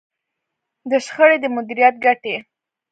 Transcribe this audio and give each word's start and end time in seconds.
د 0.89 0.91
شخړې 1.05 1.37
د 1.41 1.45
مديريت 1.55 1.95
ګټې. 2.05 2.35